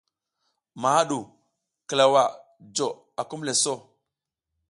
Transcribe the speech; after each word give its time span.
Maha 0.81 1.01
ɗu 1.09 1.17
klawa 1.87 2.21
jo 2.75 2.87
akumle 3.21 3.53
so. 3.63 3.73